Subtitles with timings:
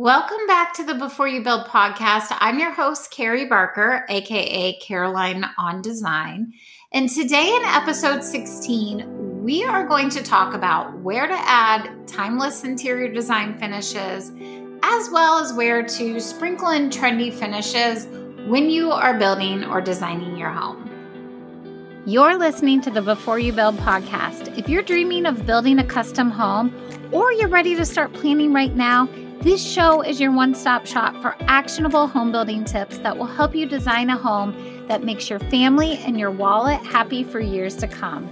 [0.00, 2.34] Welcome back to the Before You Build podcast.
[2.40, 6.54] I'm your host, Carrie Barker, aka Caroline on Design.
[6.90, 12.64] And today, in episode 16, we are going to talk about where to add timeless
[12.64, 14.32] interior design finishes,
[14.82, 18.06] as well as where to sprinkle in trendy finishes
[18.48, 20.86] when you are building or designing your home.
[22.06, 24.56] You're listening to the Before You Build podcast.
[24.56, 26.74] If you're dreaming of building a custom home
[27.12, 29.06] or you're ready to start planning right now,
[29.40, 33.54] this show is your one stop shop for actionable home building tips that will help
[33.54, 34.54] you design a home
[34.86, 38.28] that makes your family and your wallet happy for years to come.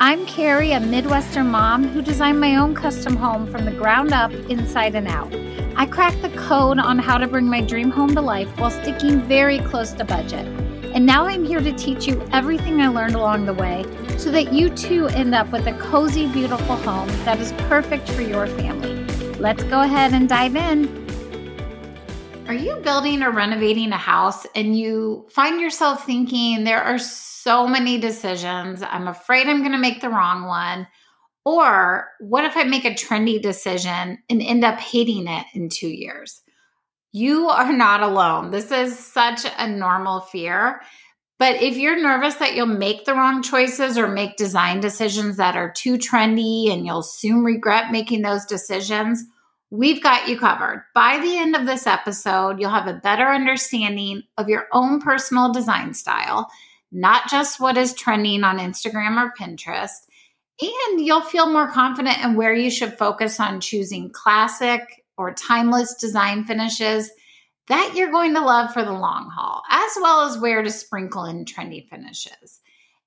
[0.00, 4.32] I'm Carrie, a Midwestern mom who designed my own custom home from the ground up,
[4.50, 5.32] inside and out.
[5.76, 9.20] I cracked the code on how to bring my dream home to life while sticking
[9.22, 10.44] very close to budget.
[10.92, 13.84] And now I'm here to teach you everything I learned along the way
[14.16, 18.22] so that you too end up with a cozy, beautiful home that is perfect for
[18.22, 18.97] your family.
[19.40, 20.88] Let's go ahead and dive in.
[22.48, 27.68] Are you building or renovating a house and you find yourself thinking there are so
[27.68, 28.82] many decisions?
[28.82, 30.88] I'm afraid I'm going to make the wrong one.
[31.44, 35.86] Or what if I make a trendy decision and end up hating it in two
[35.86, 36.42] years?
[37.12, 38.50] You are not alone.
[38.50, 40.80] This is such a normal fear.
[41.38, 45.56] But if you're nervous that you'll make the wrong choices or make design decisions that
[45.56, 49.24] are too trendy and you'll soon regret making those decisions,
[49.70, 50.84] we've got you covered.
[50.96, 55.52] By the end of this episode, you'll have a better understanding of your own personal
[55.52, 56.50] design style,
[56.90, 60.06] not just what is trending on Instagram or Pinterest.
[60.60, 65.94] And you'll feel more confident in where you should focus on choosing classic or timeless
[65.94, 67.12] design finishes
[67.68, 71.24] that you're going to love for the long haul, as well as where to sprinkle
[71.24, 72.60] in trendy finishes.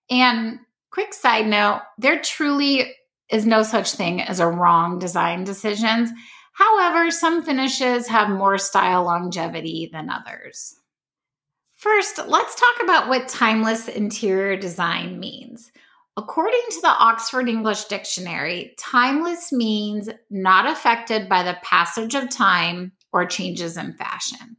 [0.10, 0.60] And
[0.92, 2.94] quick side note there truly
[3.30, 6.12] is no such thing as a wrong design decisions.
[6.54, 10.76] However, some finishes have more style longevity than others.
[11.76, 15.72] First, let's talk about what timeless interior design means.
[16.18, 22.92] According to the Oxford English Dictionary, timeless means not affected by the passage of time
[23.14, 24.58] or changes in fashion.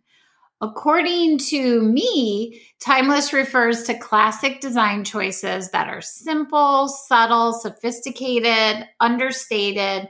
[0.60, 10.08] According to me, timeless refers to classic design choices that are simple, subtle, sophisticated, understated,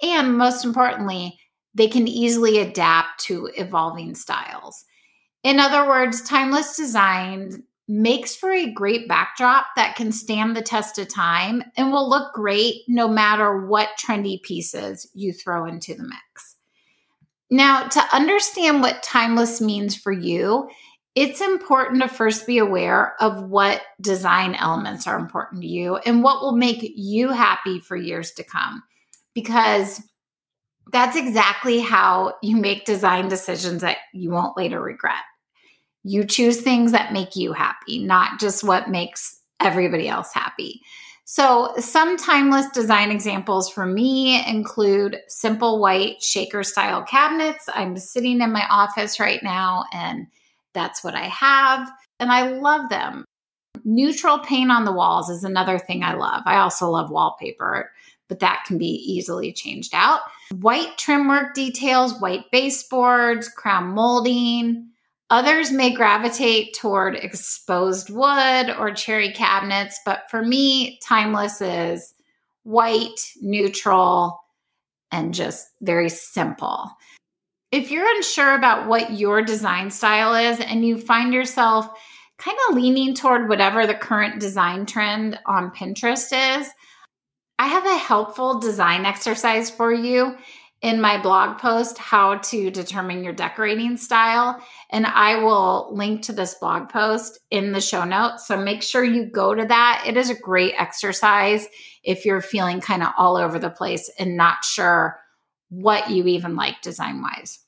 [0.00, 1.36] and most importantly,
[1.74, 4.84] they can easily adapt to evolving styles.
[5.42, 10.98] In other words, timeless design makes for a great backdrop that can stand the test
[10.98, 16.02] of time and will look great no matter what trendy pieces you throw into the
[16.02, 16.57] mix.
[17.50, 20.68] Now, to understand what timeless means for you,
[21.14, 26.22] it's important to first be aware of what design elements are important to you and
[26.22, 28.82] what will make you happy for years to come.
[29.34, 30.02] Because
[30.92, 35.22] that's exactly how you make design decisions that you won't later regret.
[36.04, 40.80] You choose things that make you happy, not just what makes everybody else happy.
[41.30, 47.68] So, some timeless design examples for me include simple white shaker style cabinets.
[47.74, 50.26] I'm sitting in my office right now, and
[50.72, 51.86] that's what I have,
[52.18, 53.26] and I love them.
[53.84, 56.44] Neutral paint on the walls is another thing I love.
[56.46, 57.90] I also love wallpaper,
[58.28, 60.20] but that can be easily changed out.
[60.54, 64.88] White trim work details, white baseboards, crown molding,
[65.30, 72.14] Others may gravitate toward exposed wood or cherry cabinets, but for me, timeless is
[72.62, 74.40] white, neutral,
[75.12, 76.90] and just very simple.
[77.70, 81.88] If you're unsure about what your design style is and you find yourself
[82.38, 86.68] kind of leaning toward whatever the current design trend on Pinterest is,
[87.58, 90.36] I have a helpful design exercise for you
[90.80, 94.62] in my blog post how to determine your decorating style.
[94.90, 98.46] And i will link to this blog post in the show notes.
[98.46, 100.04] So make sure you go to that.
[100.06, 101.66] It is a great exercise
[102.04, 105.18] if you're feeling kind of all over the place and not sure
[105.70, 107.58] what you even like design wise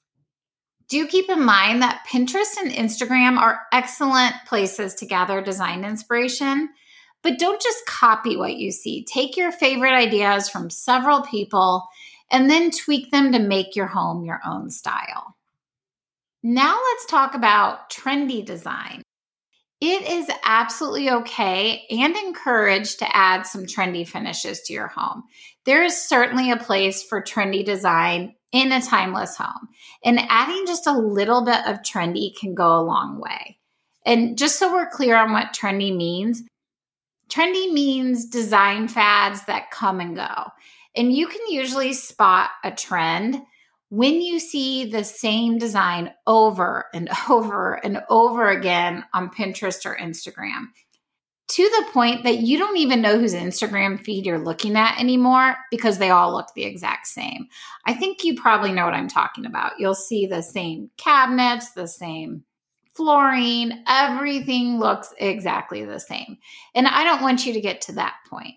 [0.88, 6.70] do keep in mind that pinterest and instagram are excellent places to gather design inspiration
[7.22, 9.04] but don't just copy what you see.
[9.04, 11.86] Take your favorite ideas from several people
[12.30, 15.36] and then tweak them to make your home your own style.
[16.42, 19.02] Now let's talk about trendy design.
[19.80, 25.24] It is absolutely okay and encouraged to add some trendy finishes to your home.
[25.64, 29.68] There is certainly a place for trendy design in a timeless home,
[30.04, 33.58] and adding just a little bit of trendy can go a long way.
[34.04, 36.42] And just so we're clear on what trendy means,
[37.28, 40.50] trendy means design fads that come and go.
[40.96, 43.40] And you can usually spot a trend
[43.90, 49.96] when you see the same design over and over and over again on Pinterest or
[49.96, 50.66] Instagram
[51.48, 55.56] to the point that you don't even know whose Instagram feed you're looking at anymore
[55.72, 57.48] because they all look the exact same.
[57.84, 59.72] I think you probably know what I'm talking about.
[59.80, 62.44] You'll see the same cabinets, the same
[62.94, 66.38] flooring, everything looks exactly the same.
[66.74, 68.54] And I don't want you to get to that point.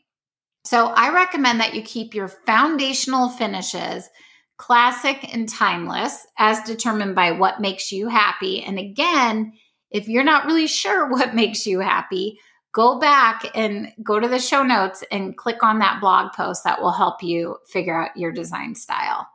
[0.65, 4.09] So I recommend that you keep your foundational finishes
[4.57, 8.63] classic and timeless as determined by what makes you happy.
[8.63, 9.53] And again,
[9.91, 12.39] if you're not really sure what makes you happy,
[12.73, 16.81] go back and go to the show notes and click on that blog post that
[16.81, 19.27] will help you figure out your design style.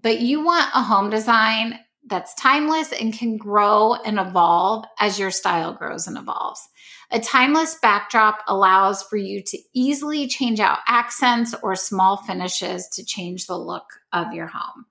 [0.00, 5.30] But you want a home design that's timeless and can grow and evolve as your
[5.30, 6.68] style grows and evolves.
[7.10, 13.04] A timeless backdrop allows for you to easily change out accents or small finishes to
[13.04, 14.86] change the look of your home.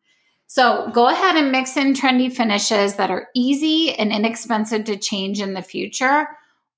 [0.47, 5.41] So go ahead and mix in trendy finishes that are easy and inexpensive to change
[5.41, 6.27] in the future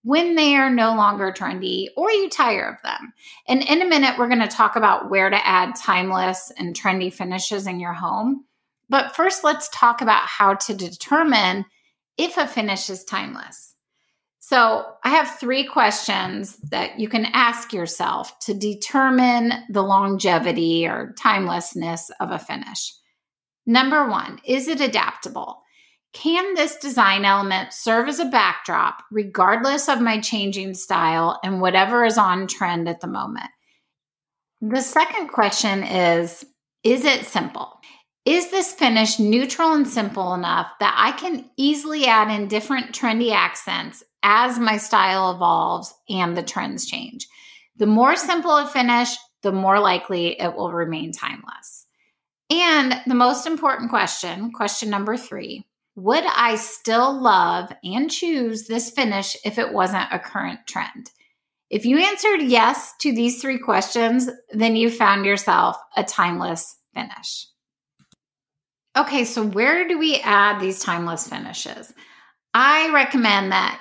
[0.04, 3.14] when they are no longer trendy or you tire of them.
[3.48, 7.14] And in a minute, we're going to talk about where to add timeless and trendy
[7.14, 8.46] finishes in your home.
[8.90, 11.66] But first, let's talk about how to determine
[12.18, 13.76] if a finish is timeless.
[14.40, 21.14] So, I have three questions that you can ask yourself to determine the longevity or
[21.20, 22.94] timelessness of a finish.
[23.66, 25.62] Number one, is it adaptable?
[26.14, 32.06] Can this design element serve as a backdrop regardless of my changing style and whatever
[32.06, 33.50] is on trend at the moment?
[34.62, 36.46] The second question is
[36.84, 37.80] Is it simple?
[38.28, 43.32] Is this finish neutral and simple enough that I can easily add in different trendy
[43.32, 47.26] accents as my style evolves and the trends change?
[47.78, 51.86] The more simple a finish, the more likely it will remain timeless.
[52.50, 55.66] And the most important question, question number three
[55.96, 61.12] would I still love and choose this finish if it wasn't a current trend?
[61.70, 67.48] If you answered yes to these three questions, then you found yourself a timeless finish.
[68.98, 71.94] Okay, so where do we add these timeless finishes?
[72.56, 73.80] I recommend that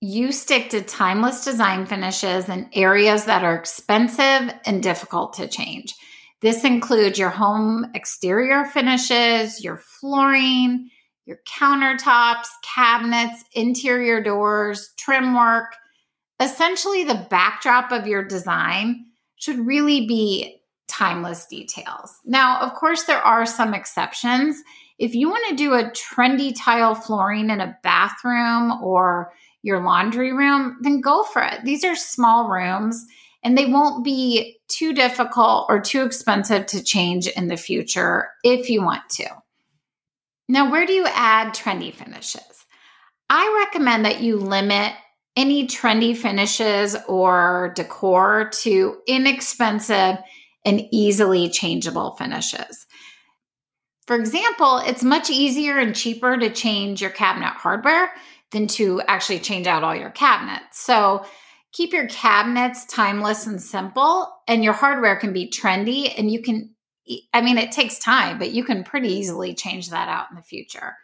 [0.00, 5.94] you stick to timeless design finishes in areas that are expensive and difficult to change.
[6.42, 10.90] This includes your home exterior finishes, your flooring,
[11.26, 15.76] your countertops, cabinets, interior doors, trim work.
[16.40, 22.18] Essentially, the backdrop of your design should really be timeless details.
[22.24, 24.62] Now, of course, there are some exceptions.
[24.98, 30.32] If you want to do a trendy tile flooring in a bathroom or your laundry
[30.32, 31.64] room, then go for it.
[31.64, 33.04] These are small rooms
[33.42, 38.70] and they won't be too difficult or too expensive to change in the future if
[38.70, 39.28] you want to.
[40.48, 42.42] Now, where do you add trendy finishes?
[43.28, 44.92] I recommend that you limit
[45.36, 50.16] any trendy finishes or decor to inexpensive
[50.66, 52.86] and easily changeable finishes.
[54.06, 58.12] For example, it's much easier and cheaper to change your cabinet hardware
[58.52, 60.80] than to actually change out all your cabinets.
[60.80, 61.24] So
[61.72, 66.74] keep your cabinets timeless and simple, and your hardware can be trendy and you can
[67.32, 70.42] I mean, it takes time, but you can pretty easily change that out in the
[70.42, 70.96] future.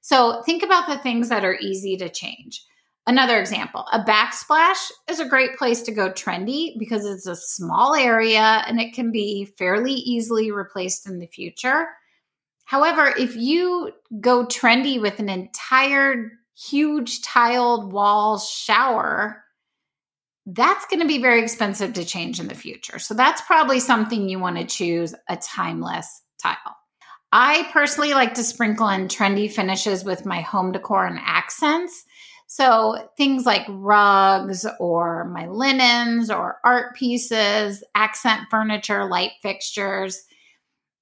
[0.00, 2.64] So think about the things that are easy to change.
[3.06, 7.94] Another example, a backsplash is a great place to go trendy because it's a small
[7.94, 11.88] area and it can be fairly easily replaced in the future.
[12.66, 13.90] However, if you
[14.20, 19.42] go trendy with an entire huge tiled wall shower,
[20.46, 22.98] that's going to be very expensive to change in the future.
[22.98, 26.76] So that's probably something you want to choose a timeless tile.
[27.32, 32.04] I personally like to sprinkle in trendy finishes with my home decor and accents.
[32.52, 40.24] So things like rugs or my linens or art pieces, accent furniture, light fixtures.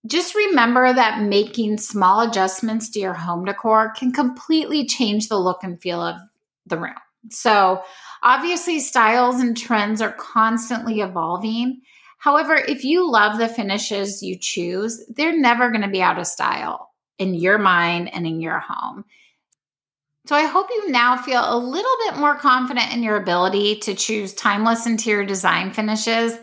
[0.07, 5.65] Just remember that making small adjustments to your home decor can completely change the look
[5.65, 6.17] and feel of
[6.67, 6.95] the room.
[7.31, 7.83] So
[8.23, 11.81] Obviously, styles and trends are constantly evolving.
[12.19, 16.27] However, if you love the finishes you choose, they're never going to be out of
[16.27, 19.05] style in your mind and in your home.
[20.29, 23.95] So I hope you now feel a little bit more confident in your ability to
[23.95, 26.39] choose timeless interior design finishes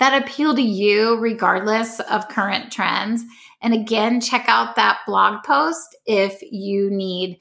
[0.00, 3.22] that appeal to you regardless of current trends.
[3.62, 7.38] And again, check out that blog post if you need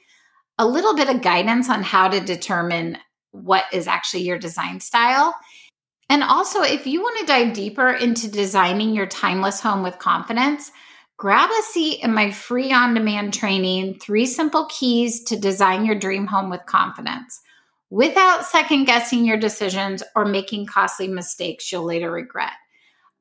[0.60, 3.00] a little bit of guidance on how to determine
[3.32, 5.34] what is actually your design style.
[6.12, 10.72] And also, if you want to dive deeper into designing your timeless home with confidence,
[11.18, 15.96] grab a seat in my free on demand training, Three Simple Keys to Design Your
[15.96, 17.42] Dream Home with Confidence,
[17.90, 22.54] without second guessing your decisions or making costly mistakes you'll later regret.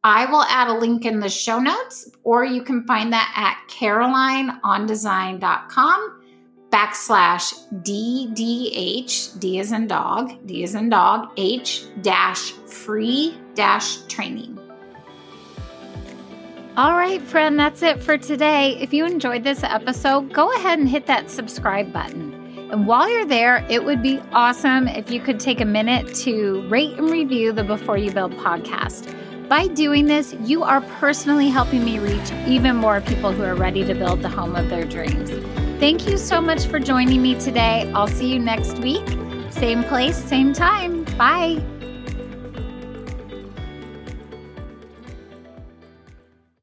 [0.04, 3.58] I will add a link in the show notes, or you can find that at
[3.74, 6.22] carolineondesign.com
[6.70, 14.55] backslash DDH, D is in dog, D is in dog, H dash free dash training.
[16.76, 18.76] All right, friend, that's it for today.
[18.78, 22.34] If you enjoyed this episode, go ahead and hit that subscribe button.
[22.70, 26.68] And while you're there, it would be awesome if you could take a minute to
[26.68, 29.10] rate and review the Before You Build podcast.
[29.48, 33.82] By doing this, you are personally helping me reach even more people who are ready
[33.82, 35.30] to build the home of their dreams.
[35.80, 37.90] Thank you so much for joining me today.
[37.94, 39.06] I'll see you next week.
[39.48, 41.04] Same place, same time.
[41.16, 41.64] Bye.